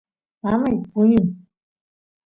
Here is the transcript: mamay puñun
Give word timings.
mamay 0.41 0.77
puñun 0.91 1.27